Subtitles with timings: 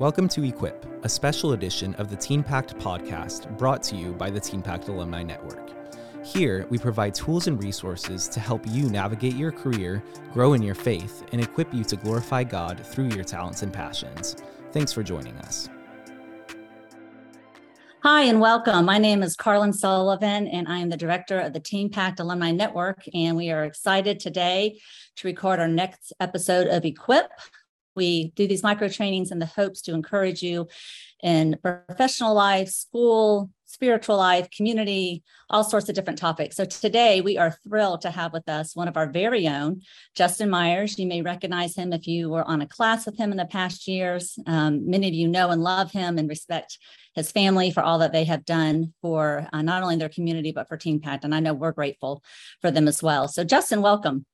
[0.00, 4.30] Welcome to Equip, a special edition of the Teen Pact podcast brought to you by
[4.30, 5.74] the Teen Pact Alumni Network.
[6.24, 10.02] Here, we provide tools and resources to help you navigate your career,
[10.32, 14.36] grow in your faith, and equip you to glorify God through your talents and passions.
[14.72, 15.68] Thanks for joining us.
[18.02, 18.86] Hi, and welcome.
[18.86, 22.52] My name is Carlin Sullivan, and I am the director of the Teen Pact Alumni
[22.52, 23.02] Network.
[23.12, 24.80] And we are excited today
[25.16, 27.30] to record our next episode of Equip,
[27.94, 30.68] we do these micro trainings in the hopes to encourage you
[31.22, 36.56] in professional life, school, spiritual life, community, all sorts of different topics.
[36.56, 39.82] So today we are thrilled to have with us one of our very own,
[40.16, 40.98] Justin Myers.
[40.98, 43.86] You may recognize him if you were on a class with him in the past
[43.86, 44.36] years.
[44.46, 46.78] Um, many of you know and love him and respect
[47.14, 50.68] his family for all that they have done for uh, not only their community, but
[50.68, 51.24] for Teen Pact.
[51.24, 52.22] And I know we're grateful
[52.60, 53.28] for them as well.
[53.28, 54.26] So Justin, welcome.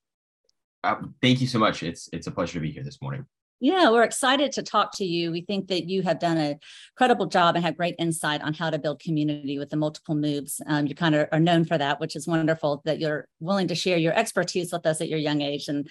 [0.83, 1.83] Uh, thank you so much.
[1.83, 3.27] It's it's a pleasure to be here this morning.
[3.59, 5.33] Yeah, we're excited to talk to you.
[5.33, 6.59] We think that you have done a
[6.95, 10.61] credible job and have great insight on how to build community with the multiple moves.
[10.67, 13.75] Um, you kind of are known for that, which is wonderful that you're willing to
[13.75, 15.69] share your expertise with us at your young age.
[15.69, 15.89] And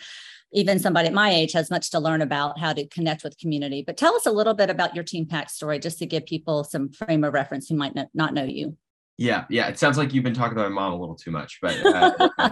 [0.54, 3.84] even somebody at my age has much to learn about how to connect with community.
[3.86, 6.64] But tell us a little bit about your Teen Pact story, just to give people
[6.64, 8.78] some frame of reference who might not know you.
[9.18, 9.68] Yeah, yeah.
[9.70, 12.30] It sounds like you've been talking about my mom a little too much, but uh,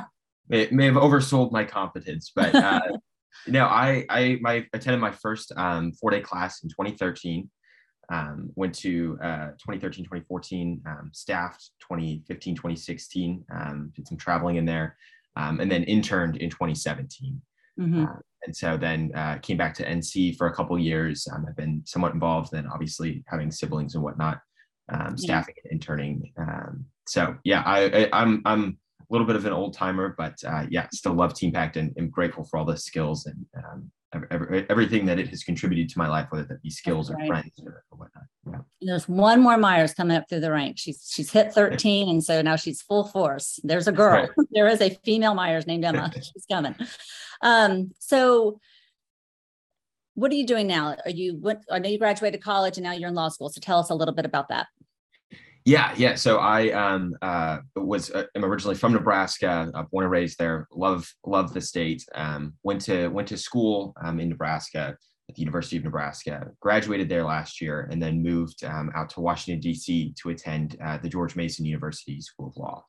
[0.50, 2.32] may, may have oversold my competence.
[2.36, 2.82] But uh,
[3.48, 7.50] no, I I my attended my first um, four day class in 2013.
[8.12, 14.66] Um, went to uh, 2013, 2014, um, staffed 2015, 2016, um, did some traveling in
[14.66, 14.98] there,
[15.38, 17.42] um, and then interned in 2017.
[17.80, 18.04] Mm-hmm.
[18.04, 21.28] Uh, and so then uh, came back to NC for a couple years.
[21.34, 24.40] Um, I've been somewhat involved, then obviously having siblings and whatnot,
[24.90, 25.72] um, staffing yeah.
[25.72, 26.34] and interning.
[26.38, 28.78] Um, so yeah, I, I, I'm I'm
[29.10, 31.94] a little bit of an old timer, but uh, yeah, still love Teen Pact and
[31.98, 33.92] am grateful for all the skills and um,
[34.32, 37.52] every, everything that it has contributed to my life, whether that be skills or friends
[37.64, 38.24] or, or, whatnot.
[38.50, 38.60] Yeah.
[38.82, 40.82] There's one more Myers coming up through the ranks.
[40.82, 43.60] She's she's hit 13, and so now she's full force.
[43.64, 44.28] There's a girl.
[44.38, 44.48] Right.
[44.52, 46.12] there is a female Myers named Emma.
[46.16, 46.76] she's coming.
[47.42, 48.60] Um, so
[50.16, 50.96] what are you doing now?
[51.06, 51.60] Are you went?
[51.72, 53.50] I know you graduated college and now you're in law school.
[53.50, 54.68] So tell us a little bit about that.
[55.66, 56.16] Yeah, yeah.
[56.16, 60.68] So I um, uh, was uh, am originally from Nebraska, uh, born and raised there.
[60.72, 62.04] Love love the state.
[62.16, 64.98] Um, went to went to school um, in Nebraska
[65.30, 66.48] at the University of Nebraska.
[66.60, 70.14] Graduated there last year, and then moved um, out to Washington D.C.
[70.22, 72.84] to attend uh, the George Mason University School of Law.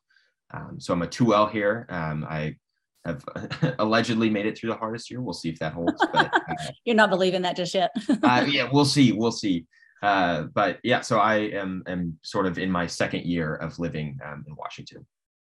[0.52, 1.86] Um, so I'm a 2L here.
[1.88, 2.56] Um, I
[3.04, 3.24] have
[3.78, 5.20] allegedly made it through the hardest year.
[5.20, 6.04] We'll see if that holds.
[6.12, 7.90] But uh, you're not believing that just yet.
[8.22, 9.12] uh, yeah, we'll see.
[9.12, 9.66] We'll see.
[10.04, 14.18] Uh, but yeah, so I am am sort of in my second year of living
[14.24, 15.06] um, in Washington.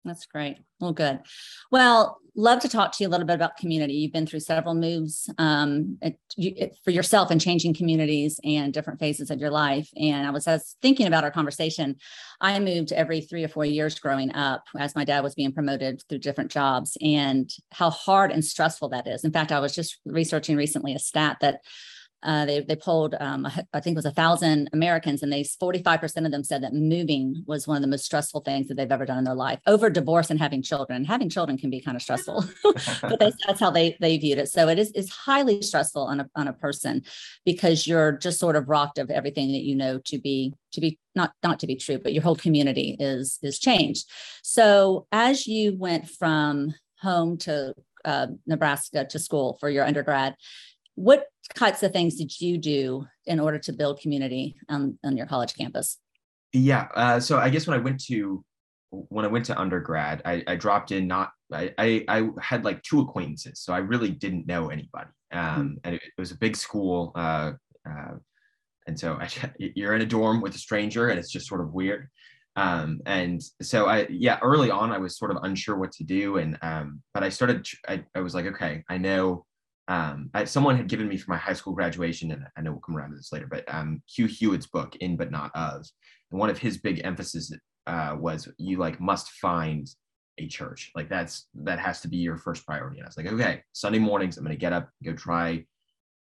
[0.04, 0.56] That's great.
[0.80, 1.20] Well, good.
[1.70, 3.92] Well, love to talk to you a little bit about community.
[3.92, 8.98] You've been through several moves um, it, it, for yourself and changing communities and different
[8.98, 9.90] phases of your life.
[9.96, 11.96] And I was, I was thinking about our conversation.
[12.40, 16.02] I moved every three or four years growing up as my dad was being promoted
[16.08, 19.22] through different jobs and how hard and stressful that is.
[19.22, 21.60] In fact, I was just researching recently a stat that
[22.22, 26.00] uh, they they polled um, I think it was a thousand Americans, and they 45
[26.00, 28.92] percent of them said that moving was one of the most stressful things that they've
[28.92, 29.60] ever done in their life.
[29.66, 32.44] Over divorce and having children, having children can be kind of stressful,
[33.02, 34.48] but they, that's how they they viewed it.
[34.48, 37.02] So it is is highly stressful on a on a person
[37.44, 40.98] because you're just sort of rocked of everything that you know to be to be
[41.14, 44.06] not not to be true, but your whole community is is changed.
[44.42, 50.34] So as you went from home to uh, Nebraska to school for your undergrad,
[51.00, 55.24] what types of things did you do in order to build community on, on your
[55.24, 55.98] college campus?
[56.52, 56.88] Yeah.
[56.94, 58.44] Uh, so I guess when I went to
[58.90, 62.82] when I went to undergrad, I, I dropped in not I, I, I had like
[62.82, 65.08] two acquaintances, so I really didn't know anybody.
[65.32, 65.74] Um, mm-hmm.
[65.84, 67.52] and it, it, was a big school, uh,
[67.88, 68.14] uh,
[68.86, 69.28] and so I,
[69.58, 72.08] you're in a dorm with a stranger, and it's just sort of weird.
[72.56, 76.38] Um, and so I yeah, early on I was sort of unsure what to do,
[76.38, 79.46] and um, but I started I, I was like, okay, I know
[79.90, 82.80] um, I, someone had given me for my high school graduation, and I know we'll
[82.80, 85.84] come around to this later, but um, Hugh Hewitt's book, In But Not Of.
[86.30, 87.52] And one of his big emphasis
[87.88, 89.88] uh, was you like must find
[90.38, 90.92] a church.
[90.94, 92.98] Like that's that has to be your first priority.
[92.98, 95.64] And I was like, okay, Sunday mornings, I'm gonna get up, go try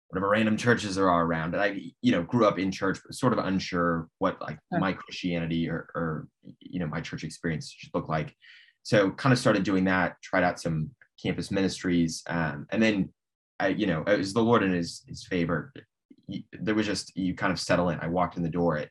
[0.07, 1.53] whatever random churches there are around.
[1.53, 4.93] And I, you know, grew up in church, but sort of unsure what like my
[4.93, 6.27] Christianity or, or
[6.59, 8.33] you know my church experience should look like.
[8.81, 10.89] So kind of started doing that, tried out some
[11.21, 13.09] campus ministries, um, and then
[13.59, 15.73] I, you know, it was the Lord in his, his favor.
[16.53, 17.99] There was just, you kind of settle in.
[17.99, 18.89] I walked in the door at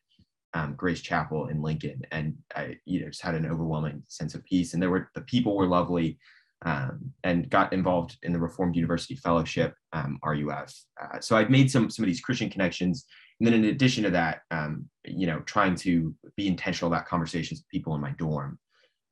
[0.55, 4.44] um, Grace Chapel in Lincoln and I, you know, just had an overwhelming sense of
[4.44, 4.75] peace.
[4.75, 6.19] And there were, the people were lovely
[6.65, 10.75] um, and got involved in the Reformed University Fellowship, um, RUF.
[11.00, 13.06] Uh, so I've made some, some of these Christian connections
[13.41, 17.61] and then in addition to that, um, you know, trying to be intentional about conversations
[17.61, 18.59] with people in my dorm.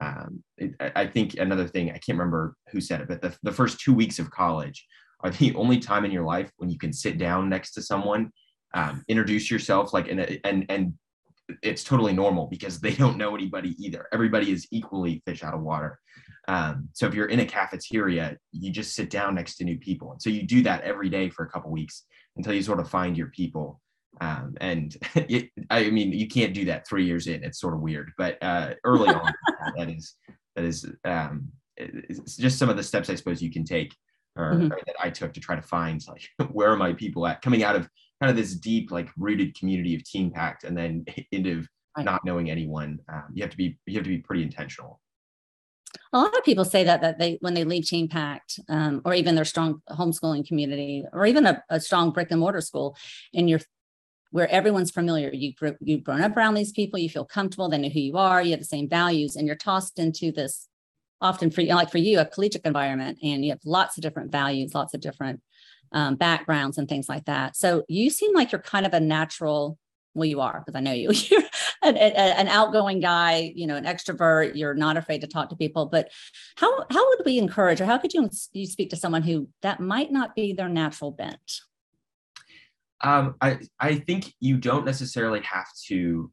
[0.01, 3.53] Um, it, I think another thing, I can't remember who said it, but the, the
[3.53, 4.85] first two weeks of college
[5.21, 8.31] are the only time in your life when you can sit down next to someone,
[8.75, 10.95] um, introduce yourself, like, and, and, and
[11.63, 14.07] it's totally normal because they don't know anybody either.
[14.13, 15.99] Everybody is equally fish out of water.
[16.49, 20.13] Um, so if you're in a cafeteria, you just sit down next to new people.
[20.13, 22.05] And so you do that every day for a couple weeks
[22.37, 23.81] until you sort of find your people.
[24.21, 27.43] Um, and it, I mean, you can't do that three years in.
[27.43, 29.33] It's sort of weird, but uh, early on,
[29.77, 30.15] that is
[30.55, 33.95] that is um, it's just some of the steps I suppose you can take,
[34.37, 34.73] or, mm-hmm.
[34.73, 37.63] or, that I took to try to find like where are my people at coming
[37.63, 37.89] out of
[38.21, 41.65] kind of this deep like rooted community of Teen Pact, and then into
[41.97, 42.05] right.
[42.05, 42.99] not knowing anyone.
[43.13, 45.01] Um, you have to be you have to be pretty intentional.
[46.13, 49.15] A lot of people say that that they when they leave Teen Pact um, or
[49.15, 52.97] even their strong homeschooling community or even a, a strong brick and mortar school,
[53.35, 53.61] and you're
[54.31, 55.31] where everyone's familiar.
[55.33, 58.43] You you've grown up around these people, you feel comfortable, they know who you are,
[58.43, 60.69] you have the same values, and you're tossed into this
[61.21, 64.31] often for you, like for you a collegiate environment, and you have lots of different
[64.31, 65.41] values, lots of different
[65.93, 67.57] um, backgrounds, and things like that.
[67.57, 69.79] So you seem like you're kind of a natural.
[70.15, 71.11] Well, you are because I know you.
[71.31, 71.43] You're
[71.83, 74.53] an, an outgoing guy, you know, an extrovert.
[74.55, 75.87] You're not afraid to talk to people.
[75.87, 76.11] But
[76.57, 79.79] how how would we encourage, or how could you you speak to someone who that
[79.79, 81.61] might not be their natural bent?
[83.03, 86.31] Um, I I think you don't necessarily have to.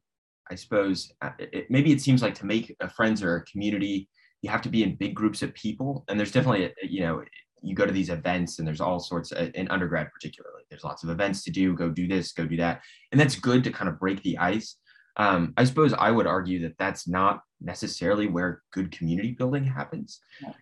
[0.50, 4.08] I suppose uh, it, maybe it seems like to make friends or a community,
[4.44, 7.22] you have to be in big groups of people, and there's definitely a, you know
[7.62, 11.02] you go to these events and there's all sorts of, in undergrad particularly there's lots
[11.02, 13.88] of events to do go do this go do that and that's good to kind
[13.88, 14.76] of break the ice
[15.16, 20.20] um, i suppose i would argue that that's not necessarily where good community building happens.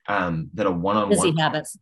[0.09, 1.77] Um, that a one-on-one busy habits,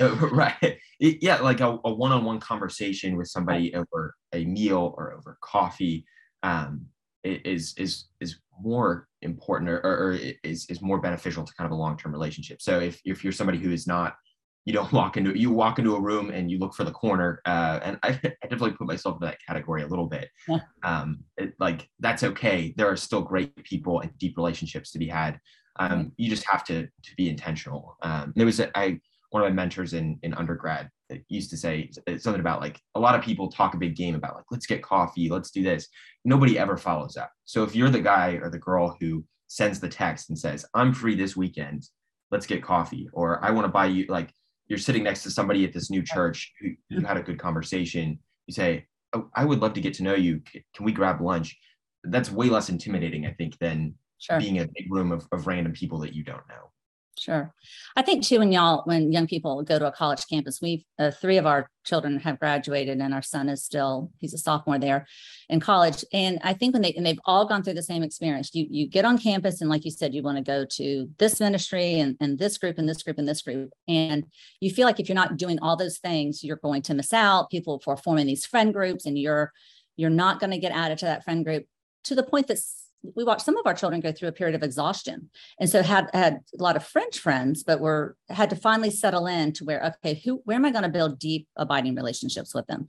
[0.00, 0.78] uh, right?
[0.98, 6.06] Yeah, like a, a, one-on-one conversation with somebody over a meal or over coffee
[6.42, 6.86] um,
[7.24, 11.80] is is is more important or, or, is is more beneficial to kind of a
[11.80, 12.60] long-term relationship.
[12.60, 14.16] So if if you're somebody who is not
[14.64, 17.40] you don't walk into you walk into a room and you look for the corner
[17.46, 20.28] uh, and I, I, definitely put myself in that category a little bit.
[20.48, 20.58] Yeah.
[20.82, 22.74] um, it, like that's okay.
[22.76, 25.38] There are still great people and deep relationships to be had.
[25.78, 27.96] Um, you just have to to be intentional.
[28.02, 30.90] Um, there was a, I, one of my mentors in in undergrad
[31.28, 34.14] used to say uh, something about like a lot of people talk a big game
[34.14, 35.88] about like let's get coffee let's do this.
[36.24, 39.88] Nobody ever follows up so if you're the guy or the girl who sends the
[39.88, 41.86] text and says i'm free this weekend
[42.30, 44.32] let's get coffee or i want to buy you like
[44.66, 48.18] you're sitting next to somebody at this new church who you had a good conversation
[48.46, 50.40] you say oh, i would love to get to know you.
[50.74, 51.54] Can we grab lunch?
[52.04, 54.38] That's way less intimidating i think than sure.
[54.38, 56.70] being a big room of, of random people that you don't know
[57.18, 57.52] Sure.
[57.94, 61.10] I think too, when y'all, when young people go to a college campus, we've uh,
[61.10, 65.06] three of our children have graduated, and our son is still he's a sophomore there
[65.50, 66.04] in college.
[66.12, 68.54] And I think when they and they've all gone through the same experience.
[68.54, 71.38] You you get on campus, and like you said, you want to go to this
[71.38, 74.24] ministry and and this group and this group and this group, and
[74.60, 77.50] you feel like if you're not doing all those things, you're going to miss out.
[77.50, 79.52] People are forming these friend groups, and you're
[79.96, 81.66] you're not going to get added to that friend group
[82.04, 82.58] to the point that
[83.14, 85.30] we watched some of our children go through a period of exhaustion.
[85.58, 89.26] And so had had a lot of french friends but were had to finally settle
[89.26, 92.66] in to where okay who where am i going to build deep abiding relationships with
[92.66, 92.86] them?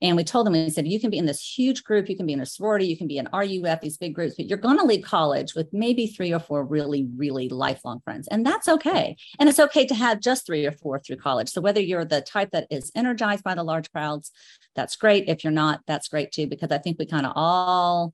[0.00, 2.08] And we told them we said you can be in this huge group.
[2.08, 2.86] You can be in a sorority.
[2.86, 5.68] You can be in ruf these big groups but you're going to leave college with
[5.72, 8.28] maybe three or four really really lifelong friends.
[8.28, 9.16] And that's okay.
[9.38, 11.48] And it's okay to have just three or four through college.
[11.48, 14.30] So whether you're the type that is energized by the large crowds
[14.74, 15.28] that's great.
[15.28, 18.12] If you're not that's great too because i think we kind of all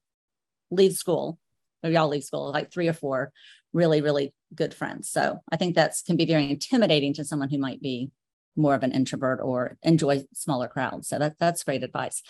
[0.71, 1.38] leave school
[1.85, 3.33] I'll leave school, like three or four
[3.73, 5.09] really, really good friends.
[5.09, 8.11] So I think that's can be very intimidating to someone who might be
[8.57, 11.09] more of an introvert or enjoy smaller crowds.
[11.09, 12.23] So that, that's great advice.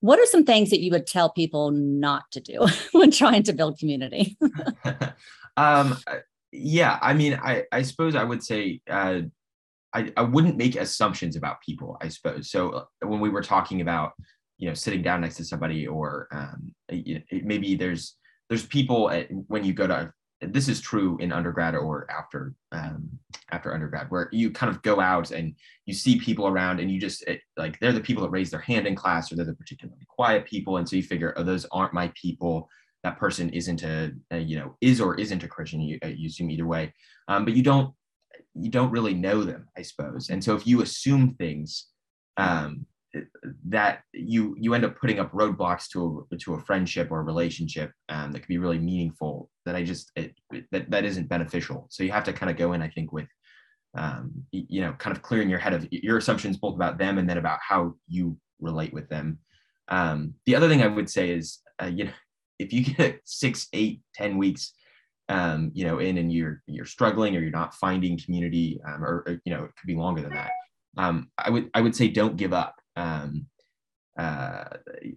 [0.00, 3.52] What are some things that you would tell people not to do when trying to
[3.52, 4.36] build community?
[5.56, 5.96] um,
[6.52, 9.20] yeah, I mean, I, I suppose I would say uh,
[9.92, 12.50] I, I wouldn't make assumptions about people, I suppose.
[12.50, 14.12] So uh, when we were talking about,
[14.58, 16.74] you know, sitting down next to somebody or um,
[17.30, 18.16] maybe there's
[18.50, 23.10] there's people at, when you go to this is true in undergrad or after um,
[23.52, 25.54] after undergrad where you kind of go out and
[25.84, 28.60] you see people around and you just it, like they're the people that raise their
[28.60, 30.78] hand in class or they're the particularly quiet people.
[30.78, 32.68] And so you figure oh those aren't my people.
[33.04, 36.50] That person isn't a, a you know is or isn't a christian you, you assume
[36.50, 36.92] either way.
[37.28, 37.94] Um, but you don't
[38.54, 40.30] you don't really know them i suppose.
[40.30, 41.86] And so if you assume things
[42.38, 42.86] um,
[43.66, 47.24] that you you end up putting up roadblocks to a to a friendship or a
[47.24, 50.34] relationship um, that could be really meaningful that i just it,
[50.70, 53.28] that that isn't beneficial so you have to kind of go in i think with
[53.96, 57.28] um, you know kind of clearing your head of your assumptions both about them and
[57.28, 59.38] then about how you relate with them
[59.88, 62.12] Um, the other thing I would say is, uh, you know,
[62.58, 64.72] if you get six, eight, ten weeks,
[65.28, 69.24] um, you know, in and you're you're struggling or you're not finding community, um, or,
[69.26, 70.50] or, you know, it could be longer than that.
[70.96, 72.79] Um, I would I would say don't give up.
[72.96, 73.46] Um,
[74.18, 74.64] uh,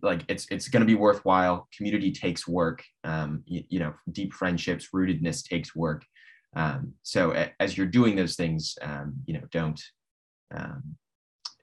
[0.01, 1.67] like it's it's going to be worthwhile.
[1.75, 2.83] Community takes work.
[3.03, 6.03] Um, you, you know, deep friendships, rootedness takes work.
[6.55, 9.81] Um, so a, as you're doing those things, um, you know, don't
[10.55, 10.95] um,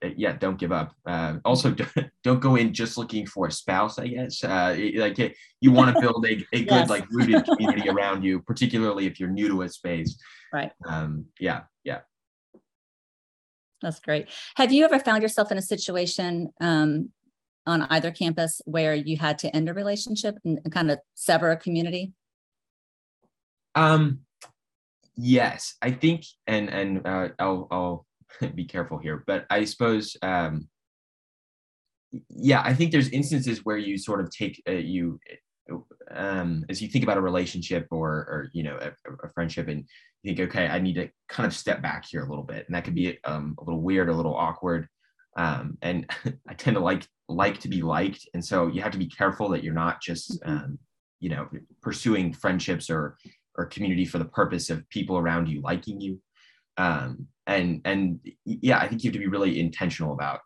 [0.03, 0.93] uh, yeah, don't give up.
[1.05, 3.99] Uh, also, don't don't go in just looking for a spouse.
[3.99, 5.17] I guess uh, like
[5.61, 6.89] you want to build a, a good yes.
[6.89, 10.17] like rooted community around you, particularly if you're new to a space.
[10.53, 10.73] Right.
[10.85, 11.61] Um, yeah.
[13.81, 14.27] That's great.
[14.55, 17.09] Have you ever found yourself in a situation um,
[17.65, 21.51] on either campus where you had to end a relationship and, and kind of sever
[21.51, 22.13] a community?
[23.75, 24.19] Um,
[25.15, 28.05] yes, I think, and and uh, I'll I'll
[28.55, 30.67] be careful here, but I suppose, um,
[32.29, 35.19] yeah, I think there's instances where you sort of take uh, you
[36.11, 38.91] um, as you think about a relationship or or you know a,
[39.25, 39.85] a, friendship and
[40.23, 42.65] you think okay i need to kind of step back here a little bit.
[42.67, 44.87] And that could be um, a little weird a little awkward
[45.37, 46.09] um, and
[46.49, 48.27] i tend to like like to be liked.
[48.33, 50.51] And so you have to be careful that you're not just mm-hmm.
[50.51, 50.79] um,
[51.19, 51.47] you know
[51.81, 53.17] pursuing friendships or
[53.55, 56.19] or community for the purpose of people around you liking you.
[56.77, 60.41] Um, and and yeah i think you have to be really intentional about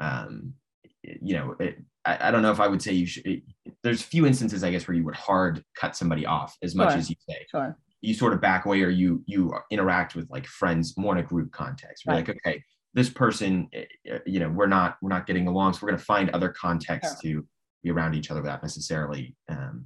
[0.00, 0.54] um,
[1.02, 3.42] you know it, I, I, don't know if i would say you should
[3.82, 6.98] there's few instances i guess where you would hard cut somebody off as much sure.
[6.98, 7.76] as you say sure.
[8.00, 11.26] you sort of back away or you you interact with like friends more in a
[11.26, 12.28] group context We're right.
[12.28, 12.62] like okay
[12.94, 15.98] this person eh, eh, you know we're not we're not getting along so we're going
[15.98, 17.40] to find other contexts sure.
[17.40, 17.46] to
[17.82, 19.84] be around each other without necessarily um,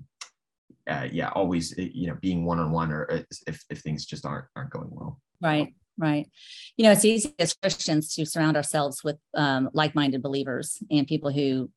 [0.89, 4.71] uh, yeah always eh, you know being one-on-one or if, if things just aren't aren't
[4.71, 6.29] going well right right
[6.77, 11.31] you know it's easy as christians to surround ourselves with um, like-minded believers and people
[11.31, 11.71] who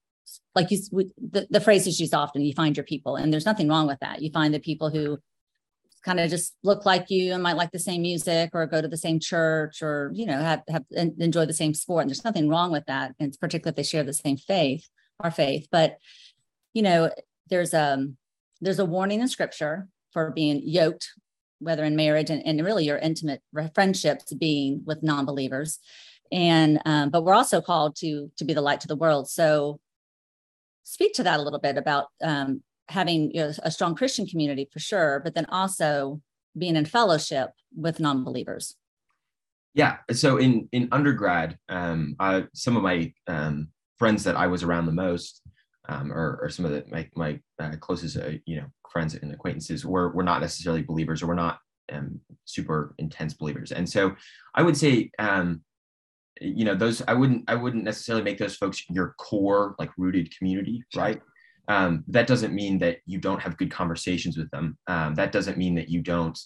[0.55, 3.67] like you the, the phrase is used often you find your people and there's nothing
[3.67, 4.21] wrong with that.
[4.21, 5.19] You find the people who
[6.03, 8.88] kind of just look like you and might like the same music or go to
[8.88, 12.50] the same church or you know have, have enjoy the same sport and there's nothing
[12.50, 14.88] wrong with that and particularly if they share the same faith
[15.21, 15.67] our faith.
[15.71, 15.98] But
[16.74, 17.12] you know
[17.50, 18.17] there's a um,
[18.62, 21.09] there's a warning in scripture for being yoked
[21.59, 23.41] whether in marriage and, and really your intimate
[23.75, 25.79] friendships being with non-believers.
[26.31, 29.29] And um, but we're also called to to be the light to the world.
[29.29, 29.79] So
[30.89, 34.67] speak to that a little bit about um, having you know, a strong christian community
[34.72, 36.22] for sure but then also
[36.58, 38.75] being in fellowship with non-believers.
[39.74, 39.98] Yeah.
[40.12, 44.86] So in in undergrad um, I, some of my um, friends that i was around
[44.86, 45.41] the most
[45.88, 49.31] um, or, or some of the my, my uh, closest uh, you know friends and
[49.31, 51.60] acquaintances were were not necessarily believers or were not
[51.91, 53.72] um, super intense believers.
[53.72, 54.15] And so
[54.55, 55.62] i would say um,
[56.41, 60.36] you know those i wouldn't i wouldn't necessarily make those folks your core like rooted
[60.38, 61.22] community right?
[61.67, 64.75] Um, that doesn't mean that you don't have good conversations with them.
[64.88, 66.38] Um, that doesn't mean that you don't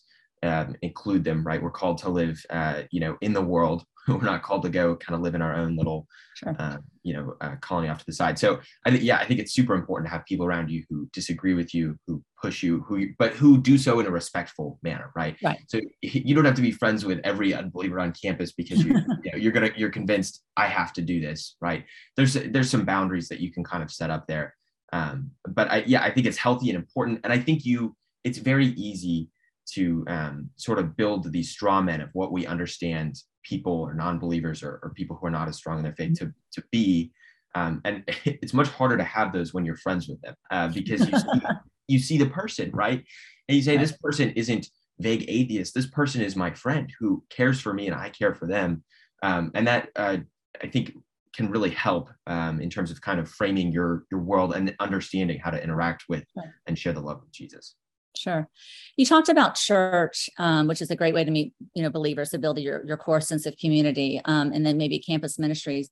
[0.44, 1.64] um, include them right?
[1.64, 4.96] We're called to live uh, you know in the world we're not called to go
[4.96, 6.56] kind of live in our own little sure.
[6.60, 8.38] uh, you know uh, colony off to the side.
[8.38, 11.08] So i think yeah i think it's super important to have people around you who
[11.14, 15.12] disagree with you who push you who but who do so in a respectful manner
[15.16, 15.36] right?
[15.44, 15.60] Right.
[15.68, 18.94] So you don't have to be friends with every unbeliever on campus because you,
[19.24, 21.86] you know, you're gonna you're convinced i have to do this right?
[22.18, 24.56] There's there's some boundaries that you can kind of set up there.
[24.92, 28.38] Um, but I, yeah i think it's healthy and important and i think you it's
[28.38, 29.30] very easy
[29.74, 34.64] to um, sort of build these straw men of what we understand people or non-believers
[34.64, 37.12] or, or people who are not as strong in their faith to, to be.
[37.56, 41.08] Um, and it's much harder to have those when you're friends with them uh, because
[41.10, 41.42] you see,
[41.88, 43.04] you see the person right?
[43.48, 45.74] And you say this person isn't vague atheist.
[45.74, 48.84] This person is my friend who cares for me and i care for them.
[49.22, 50.18] Um, and that uh,
[50.62, 50.94] i think
[51.34, 55.40] can really help um, in terms of kind of framing your your world and understanding
[55.44, 56.24] how to interact with
[56.68, 57.76] and share the love of jesus
[58.16, 58.48] Sure.
[58.96, 62.30] You talked about church, um, which is a great way to meet, you know, believers
[62.30, 65.90] to build your, your core sense of community, um, and then maybe campus ministries.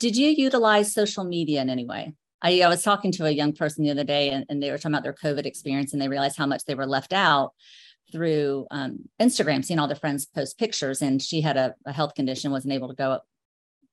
[0.00, 2.14] Did you utilize social media in any way?
[2.40, 4.78] I, I was talking to a young person the other day, and, and, they were
[4.78, 7.52] talking about their COVID experience, and they realized how much they were left out
[8.12, 11.02] through um, Instagram, seeing all their friends post pictures.
[11.02, 13.20] And she had a, a health condition, wasn't able to go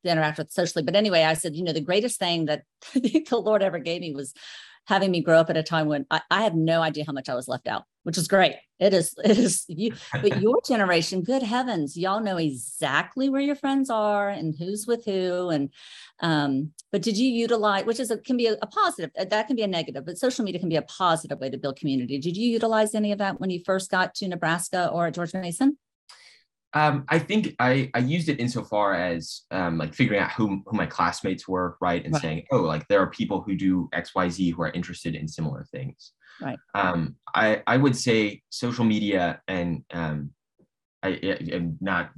[0.03, 0.83] to interact with socially.
[0.83, 2.63] But anyway, I said, you know, the greatest thing that
[2.93, 4.33] the Lord ever gave me was
[4.85, 7.29] having me grow up at a time when I, I have no idea how much
[7.29, 8.55] I was left out, which is great.
[8.79, 13.55] It is, it is you, but your generation, good heavens, y'all know exactly where your
[13.55, 15.49] friends are and who's with who.
[15.49, 15.69] And,
[16.19, 19.47] um, but did you utilize, which is a, can be a, a positive, uh, that
[19.47, 22.19] can be a negative, but social media can be a positive way to build community.
[22.19, 25.33] Did you utilize any of that when you first got to Nebraska or at George
[25.33, 25.77] Mason?
[26.75, 30.77] Um, I think I, I used it insofar as um, like figuring out who, who
[30.77, 32.03] my classmates were, right?
[32.03, 32.21] And right.
[32.21, 35.27] saying, oh, like there are people who do X, Y, Z who are interested in
[35.27, 36.11] similar things.
[36.41, 36.59] Right.
[36.73, 40.31] Um, I, I would say social media and um,
[41.01, 41.11] I
[41.53, 42.11] am not,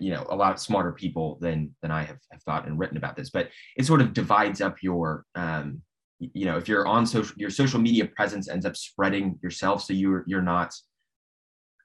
[0.00, 3.16] you know, a lot smarter people than than I have, have thought and written about
[3.16, 5.82] this, but it sort of divides up your, um,
[6.20, 9.92] you know, if you're on social, your social media presence ends up spreading yourself, so
[9.92, 10.72] you're you're not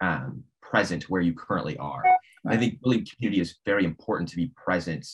[0.01, 2.03] um, present where you currently are.
[2.47, 5.05] I think really community is very important to be present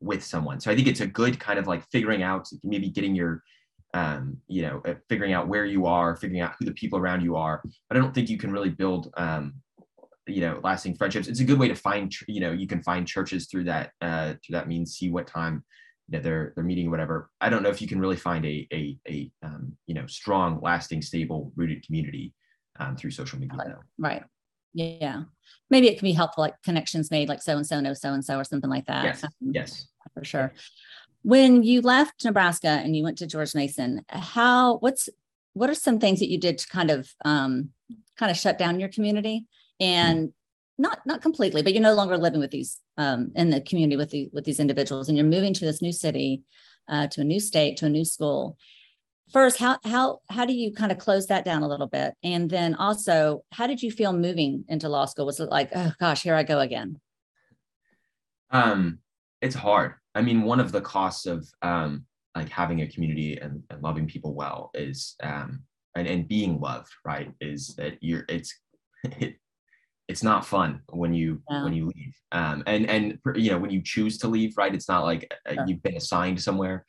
[0.00, 0.60] with someone.
[0.60, 3.42] So I think it's a good kind of like figuring out, maybe getting your,
[3.94, 7.22] um, you know, uh, figuring out where you are, figuring out who the people around
[7.22, 7.62] you are.
[7.88, 9.54] But I don't think you can really build, um,
[10.26, 11.28] you know, lasting friendships.
[11.28, 14.34] It's a good way to find, you know, you can find churches through that, uh,
[14.44, 15.64] through that means, see what time
[16.08, 17.30] you know, they're they're meeting, or whatever.
[17.40, 20.60] I don't know if you can really find a a a um, you know strong,
[20.60, 22.34] lasting, stable, rooted community
[22.78, 23.56] um, through social media.
[23.56, 23.74] Right.
[23.98, 24.24] right.
[24.74, 25.22] Yeah.
[25.70, 28.24] Maybe it can be helpful, like connections made, like so and so know so and
[28.24, 29.04] so, or something like that.
[29.04, 29.24] Yes.
[29.24, 29.86] Um, yes.
[30.12, 30.52] For sure.
[31.22, 35.08] When you left Nebraska and you went to George Mason, how what's
[35.54, 37.70] what are some things that you did to kind of um,
[38.18, 39.46] kind of shut down your community
[39.80, 40.32] and
[40.76, 44.10] not not completely, but you're no longer living with these um, in the community with
[44.10, 46.42] the with these individuals, and you're moving to this new city,
[46.88, 48.58] uh, to a new state, to a new school
[49.32, 52.14] first how how how do you kind of close that down a little bit?
[52.22, 55.26] And then also how did you feel moving into law school?
[55.26, 57.00] Was it like oh gosh here i go again
[58.50, 58.98] um
[59.42, 59.94] it's hard.
[60.14, 64.06] I mean one of the costs of um like having a community and, and loving
[64.06, 65.62] people well is um
[65.94, 68.58] and, and being loved right is that you're it's
[69.04, 69.36] it,
[70.08, 71.64] it's not fun when you yeah.
[71.64, 72.14] when you leave.
[72.32, 75.64] Um and and you know when you choose to leave right it's not like uh,
[75.66, 76.86] you've been assigned somewhere.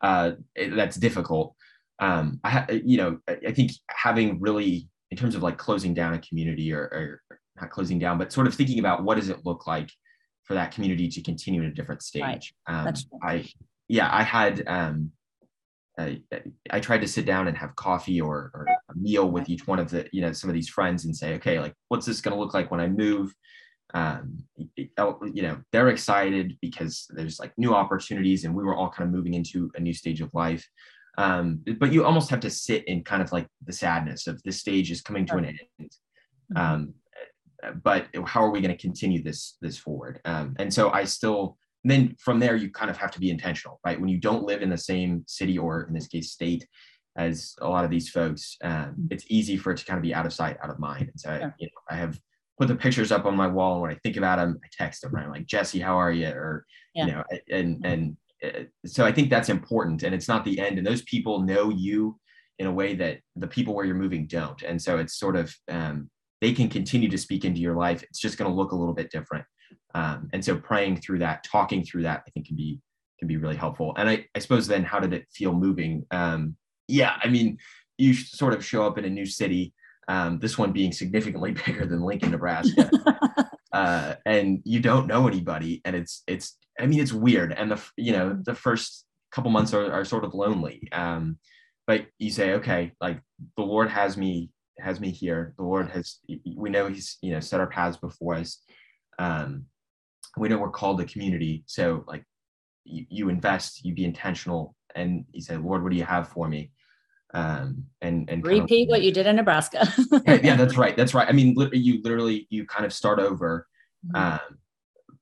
[0.00, 1.54] Uh it, that's difficult
[2.02, 6.14] um, I ha- you know, I think having really in terms of like closing down
[6.14, 7.22] a community or, or,
[7.60, 9.90] not closing down, but sort of thinking about what does it look like
[10.42, 12.54] for that community to continue at a different stage.
[12.66, 12.86] Right.
[12.88, 13.46] Um, I,
[13.88, 15.12] yeah, I had, um,
[15.98, 16.22] I,
[16.70, 19.78] I tried to sit down and have coffee or, or a meal with each one
[19.78, 22.34] of the, you know, some of these friends and say, okay, like, what's this going
[22.34, 23.34] to look like when I move?
[23.92, 24.38] Um,
[24.96, 29.06] oh, you know, they're excited because there's like new opportunities and we were all kind
[29.06, 30.66] of moving into a new stage of life
[31.18, 34.58] um, but you almost have to sit in kind of like the sadness of this
[34.58, 35.58] stage is coming to an end.
[35.80, 36.56] Mm-hmm.
[36.56, 36.94] um,
[37.84, 40.20] but how are we going to continue this this forward?
[40.24, 43.80] Um, and so i still then from there you kind of have to be intentional
[43.84, 44.00] right?
[44.00, 46.66] When you don't live in the same city or in this case state
[47.16, 49.06] as a lot of these folks um, mm-hmm.
[49.10, 51.08] it's easy for it to kind of be out of sight out of mind.
[51.08, 52.18] And so I, you know, I have
[52.58, 53.74] put the pictures up on my wall.
[53.74, 55.24] And when i think about them i text them right?
[55.24, 57.06] I'm like jesse how are you or yeah.
[57.06, 58.14] you know and and uh,
[58.86, 60.78] so I think that's important and it's not the end.
[60.78, 62.18] And those people know you
[62.58, 64.60] in a way that the people where you're moving don't.
[64.62, 68.02] And so it's sort of, um, they can continue to speak into your life.
[68.02, 69.44] It's just going to look a little bit different.
[69.94, 72.80] Um, and so praying through that, talking through that, I think can be,
[73.18, 73.94] can be really helpful.
[73.96, 76.04] And I, I suppose then how did it feel moving?
[76.10, 76.56] Um,
[76.88, 77.58] yeah, I mean,
[77.98, 79.72] you sort of show up in a new city,
[80.08, 82.90] um, this one being significantly bigger than Lincoln, Nebraska.
[83.72, 87.52] uh, and you don't know anybody and it's it's I mean, it's weird.
[87.52, 90.88] And the, you know, the first couple months are, are sort of lonely.
[90.92, 91.38] Um,
[91.86, 93.20] but you say, okay, like
[93.56, 95.54] the Lord has me, has me here.
[95.56, 96.18] The Lord has,
[96.56, 98.58] we know he's, you know, set our paths before us.
[99.18, 99.66] Um,
[100.36, 101.64] we know we're called a community.
[101.66, 102.24] So like
[102.84, 106.48] you, you invest, you be intentional and you say, Lord, what do you have for
[106.48, 106.70] me?
[107.34, 109.92] Um, and, and repeat of, what you did in Nebraska.
[110.26, 110.96] yeah, yeah, that's right.
[110.96, 111.28] That's right.
[111.28, 113.66] I mean, you literally, you kind of start over.
[114.06, 114.16] Mm-hmm.
[114.16, 114.58] Um,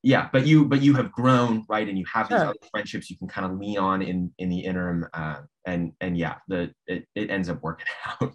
[0.02, 2.48] yeah but you but you have grown right and you have these sure.
[2.48, 6.16] other friendships you can kind of lean on in in the interim uh, and and
[6.16, 8.32] yeah the it, it ends up working out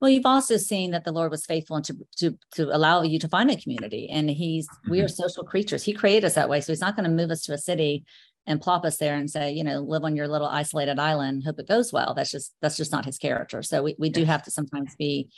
[0.00, 3.28] well you've also seen that the lord was faithful to to to allow you to
[3.28, 4.90] find a community and he's mm-hmm.
[4.90, 5.22] we are mm-hmm.
[5.22, 7.52] social creatures he created us that way so he's not going to move us to
[7.52, 8.04] a city
[8.46, 11.58] and plop us there and say you know live on your little isolated island hope
[11.58, 14.42] it goes well that's just that's just not his character so we, we do have
[14.42, 15.28] to sometimes be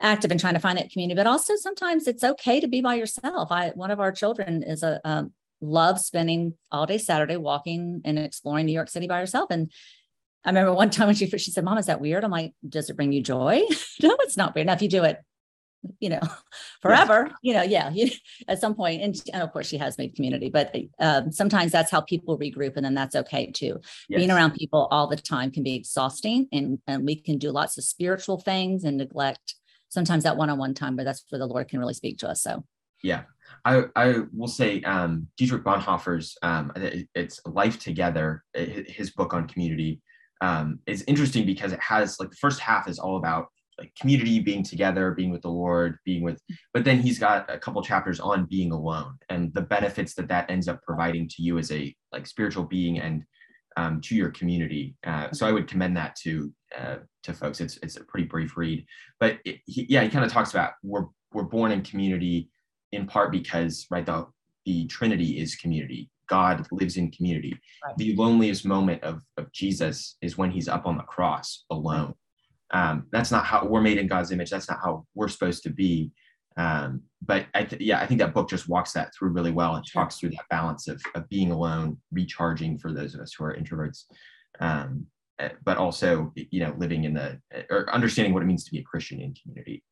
[0.00, 2.94] active in trying to find that community, but also sometimes it's okay to be by
[2.94, 3.50] yourself.
[3.50, 8.18] I one of our children is a um, loves spending all day Saturday walking and
[8.18, 9.50] exploring New York City by herself.
[9.50, 9.70] And
[10.44, 12.90] I remember one time when she she said, "Mom, is that weird?" I'm like, "Does
[12.90, 13.62] it bring you joy?"
[14.02, 14.66] no, it's not weird.
[14.66, 15.18] Now, if you do it,
[16.00, 16.20] you know,
[16.82, 18.10] forever, you know, yeah, you,
[18.46, 21.90] at some point, and, and, of course, she has made community, but um, sometimes that's
[21.90, 23.80] how people regroup, and then that's okay too.
[24.08, 24.18] Yes.
[24.18, 27.78] Being around people all the time can be exhausting, and and we can do lots
[27.78, 29.54] of spiritual things and neglect
[29.90, 32.42] sometimes that one-on-one time where that's where the Lord can really speak to us.
[32.42, 32.64] So
[33.02, 33.22] yeah.
[33.64, 36.72] I, I will say um, Dietrich Bonhoeffer's um,
[37.14, 40.00] it's Life Together, his book on community
[40.40, 43.46] um, is interesting because it has like the first half is all about
[43.78, 46.40] like community, being together, being with the Lord, being with,
[46.74, 50.50] but then he's got a couple chapters on being alone and the benefits that that
[50.50, 53.24] ends up providing to you as a like spiritual being and
[53.76, 54.96] um, to your community.
[55.06, 57.60] Uh, so I would commend that to uh, to folks.
[57.60, 58.84] It's it's a pretty brief read,
[59.20, 62.50] but it, he, yeah, he kind of talks about we're we're born in community
[62.92, 64.26] in part because right the
[64.66, 66.10] the Trinity is community.
[66.28, 67.58] God lives in community.
[67.84, 67.96] Right.
[67.96, 72.14] The loneliest moment of, of Jesus is when he's up on the cross alone.
[72.70, 74.50] Um, that's not how we're made in God's image.
[74.50, 76.12] That's not how we're supposed to be.
[76.56, 79.76] Um, but I th- yeah, I think that book just walks that through really well
[79.76, 83.44] and talks through that balance of, of being alone, recharging for those of us who
[83.44, 84.04] are introverts,
[84.60, 85.06] um,
[85.38, 87.38] eh, but also you know living in the
[87.70, 89.84] or understanding what it means to be a Christian in community.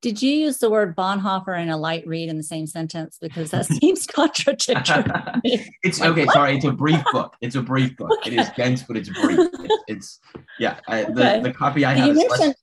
[0.00, 3.18] Did you use the word Bonhoeffer and a light read in the same sentence?
[3.20, 5.04] Because that seems contradictory.
[5.82, 6.24] it's like, okay.
[6.24, 6.34] What?
[6.34, 7.34] Sorry, it's a brief book.
[7.40, 8.26] It's a brief book.
[8.26, 9.38] It is dense, but it's brief.
[9.40, 10.20] It's, it's
[10.58, 10.78] yeah.
[10.86, 12.10] I, the the copy I have.
[12.10, 12.54] Is less,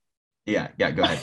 [0.45, 0.91] yeah, yeah.
[0.91, 1.19] Go ahead.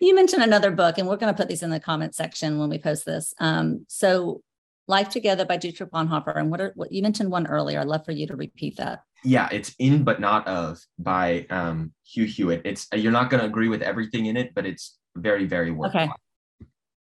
[0.00, 2.70] you mentioned another book, and we're going to put these in the comment section when
[2.70, 3.34] we post this.
[3.40, 4.42] Um, so,
[4.86, 7.80] Life Together by Dietrich Bonhoeffer, and what are what you mentioned one earlier.
[7.80, 11.92] I'd love for you to repeat that yeah, it's in but not of by um,
[12.04, 12.62] Hugh Hewitt.
[12.64, 16.14] It's you're not going to agree with everything in it, but it's very very worthwhile.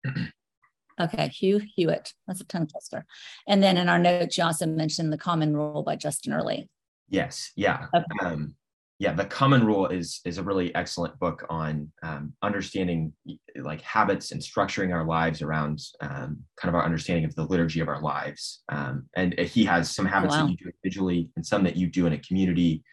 [0.08, 0.32] Okay.
[1.02, 2.14] okay, Hugh Hewitt.
[2.28, 3.06] That's a tongue twister.
[3.48, 6.70] And then in our notes, you also mentioned the Common Rule by Justin Earley.
[7.10, 7.52] Yes.
[7.56, 7.88] Yeah.
[7.94, 8.06] Okay.
[8.26, 8.56] Um,
[9.02, 13.12] yeah the common rule is is a really excellent book on um, understanding
[13.56, 17.80] like habits and structuring our lives around um, kind of our understanding of the liturgy
[17.80, 18.62] of our lives.
[18.70, 20.44] Um, and he has some habits wow.
[20.44, 22.84] that you do individually and some that you do in a community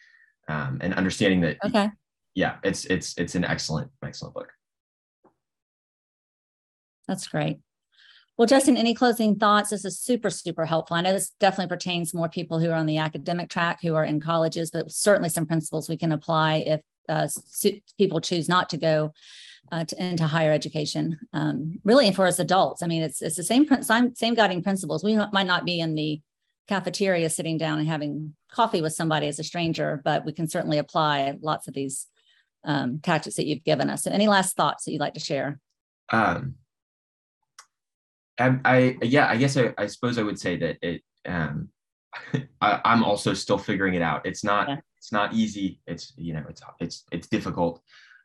[0.49, 1.91] um, and understanding that okay.
[2.35, 4.49] yeah it's it's it's an excellent excellent book.
[7.07, 7.59] That's great
[8.39, 9.71] well, Justin, any closing thoughts?
[9.71, 10.97] This is super, super helpful.
[10.97, 14.05] I know this definitely pertains more people who are on the academic track, who are
[14.05, 17.27] in colleges, but certainly some principles we can apply if uh,
[17.99, 19.13] people choose not to go
[19.73, 21.19] uh, to, into higher education.
[21.33, 24.63] Um, really, and for us adults, I mean, it's it's the same same, same guiding
[24.63, 25.03] principles.
[25.03, 26.21] We might not be in the
[26.69, 30.79] cafeteria sitting down and having coffee with somebody as a stranger, but we can certainly
[30.79, 32.07] apply lots of these
[32.65, 34.05] um, tactics that you've given us.
[34.05, 35.59] So, any last thoughts that you'd like to share?
[36.11, 36.55] Um,
[38.39, 41.03] I, I yeah, I guess I, I, suppose I would say that it.
[41.27, 41.69] Um,
[42.61, 44.25] I, am also still figuring it out.
[44.25, 44.69] It's not.
[44.69, 44.77] Yeah.
[44.97, 45.81] It's not easy.
[45.87, 46.45] It's you know.
[46.49, 47.81] It's it's it's difficult.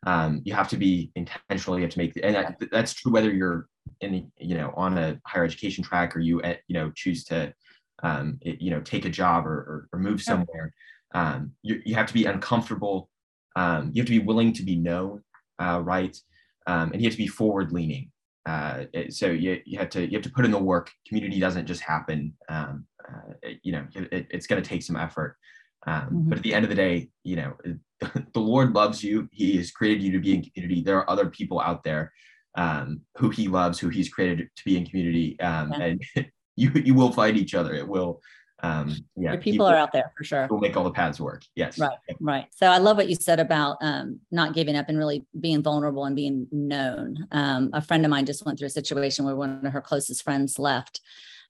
[0.05, 1.77] Um, you have to be intentional.
[1.77, 3.67] You have to make, and that, that's true whether you're
[4.01, 7.53] in you know on a higher education track or you eh, you know choose to
[8.01, 10.73] um, it, you know take a job or or, or move somewhere.
[11.13, 13.09] Um, you you have to be uncomfortable.
[13.55, 15.23] Um, you have to be willing to be known,
[15.59, 16.17] uh, right?
[16.65, 18.11] Um, and you have to be forward leaning
[18.45, 20.91] uh, so you, you have to you have to put in the work.
[21.07, 25.37] Community doesn't just happen um, uh, you know it, it's going to take some effort.
[25.85, 26.29] Um, mm-hmm.
[26.29, 27.53] but at the end of the day you know
[28.33, 29.29] the lord loves you.
[29.31, 30.81] He has created you to be in community.
[30.81, 32.11] There are other people out there
[32.55, 35.83] um, who he loves who he's created to be in community um, yeah.
[35.85, 36.01] and
[36.55, 37.73] you you will find each other.
[37.73, 38.21] It will
[38.63, 40.47] um, yeah, Your people are out there for sure.
[40.49, 41.43] We'll make all the paths work.
[41.53, 41.77] Yes.
[41.77, 41.97] Right.
[42.21, 42.45] Right.
[42.55, 46.05] So I love what you said about um, not giving up and really being vulnerable
[46.05, 47.27] and being known.
[47.31, 50.23] Um, a friend of mine just went through a situation where one of her closest
[50.23, 51.01] friends left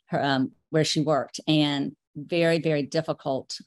[0.08, 3.60] her um, where she worked, and very very difficult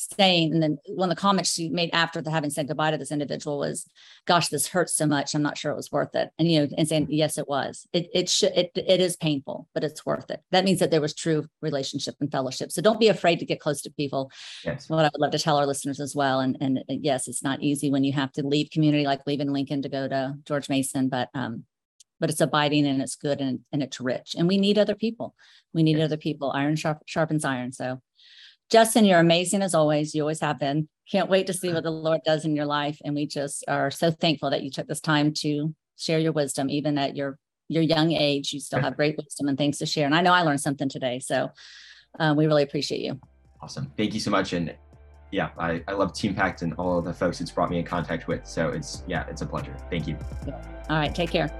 [0.00, 2.98] saying, and then one of the comments she made after the having said goodbye to
[2.98, 3.86] this individual was,
[4.26, 5.34] "Gosh, this hurts so much.
[5.34, 7.86] I'm not sure it was worth it." And you know, and saying, "Yes, it was.
[7.92, 11.00] It it should it it is painful, but it's worth it." That means that there
[11.00, 12.72] was true relationship and fellowship.
[12.72, 14.30] So don't be afraid to get close to people.
[14.64, 14.88] Yes.
[14.88, 16.40] What I would love to tell our listeners as well.
[16.40, 19.82] And and yes, it's not easy when you have to leave community like leaving Lincoln
[19.82, 21.64] to go to George Mason, but um,
[22.20, 24.36] but it's abiding and it's good and, and it's rich.
[24.36, 25.34] And we need other people.
[25.72, 26.04] We need yes.
[26.04, 26.52] other people.
[26.52, 27.72] Iron sharp, sharpens iron.
[27.72, 28.00] So
[28.70, 30.14] Justin, you're amazing as always.
[30.14, 30.88] You always have been.
[31.10, 33.00] Can't wait to see what the Lord does in your life.
[33.04, 36.70] And we just are so thankful that you took this time to share your wisdom,
[36.70, 38.52] even at your your young age.
[38.52, 40.06] You still have great wisdom and things to share.
[40.06, 41.18] And I know I learned something today.
[41.18, 41.50] So
[42.18, 43.20] uh, we really appreciate you.
[43.60, 43.92] Awesome.
[43.96, 44.52] Thank you so much.
[44.52, 44.74] And
[45.32, 47.84] yeah, I, I love Teen Pact and all of the folks it's brought me in
[47.84, 48.46] contact with.
[48.46, 49.76] So it's yeah, it's a pleasure.
[49.90, 50.16] Thank you.
[50.88, 51.14] All right.
[51.14, 51.50] Take care.